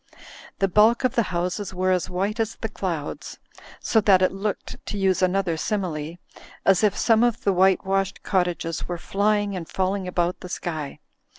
The 0.57 0.67
bulk 0.67 1.03
of 1.03 1.13
the 1.13 1.21
houses 1.29 1.75
were 1.75 1.91
as 1.91 2.09
white 2.09 2.39
as 2.39 2.55
the 2.55 2.69
clouds, 2.69 3.37
so 3.79 4.01
that 4.01 4.23
it 4.23 4.31
looked 4.31 4.83
(to 4.87 4.97
use 4.97 5.21
another 5.21 5.57
simile) 5.57 6.15
as 6.65 6.83
if 6.83 6.97
some 6.97 7.23
of 7.23 7.43
the 7.43 7.53
whitewashed 7.53 8.23
cot 8.23 8.45
tages 8.47 8.87
were 8.87 8.97
flying 8.97 9.55
and 9.55 9.69
falling 9.69 10.07
about 10.07 10.39
the 10.39 10.49
sky. 10.49 10.99